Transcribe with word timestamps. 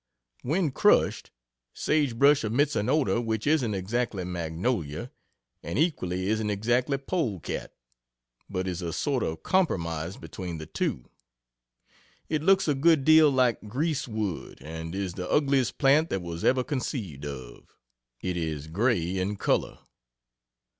When 0.41 0.71
crushed, 0.71 1.29
sage 1.75 2.15
brush 2.17 2.43
emits 2.43 2.75
an 2.75 2.89
odor 2.89 3.21
which 3.21 3.45
isn't 3.45 3.75
exactly 3.75 4.23
magnolia 4.25 5.11
and 5.61 5.77
equally 5.77 6.27
isn't 6.27 6.49
exactly 6.49 6.97
polecat 6.97 7.75
but 8.49 8.67
is 8.67 8.81
a 8.81 8.93
sort 8.93 9.21
of 9.21 9.43
compromise 9.43 10.17
between 10.17 10.57
the 10.57 10.65
two. 10.65 11.05
It 12.29 12.41
looks 12.41 12.67
a 12.67 12.73
good 12.73 13.05
deal 13.05 13.29
like 13.29 13.61
grease 13.67 14.07
wood, 14.07 14.57
and 14.59 14.95
is 14.95 15.13
the 15.13 15.29
ugliest 15.29 15.77
plant 15.77 16.09
that 16.09 16.23
was 16.23 16.43
ever 16.43 16.63
conceived 16.63 17.23
of. 17.23 17.77
It 18.21 18.35
is 18.37 18.65
gray 18.65 19.19
in 19.19 19.35
color. 19.35 19.77